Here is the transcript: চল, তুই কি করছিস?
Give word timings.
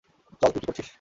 চল, 0.41 0.49
তুই 0.49 0.51
কি 0.55 0.67
করছিস? 0.67 0.89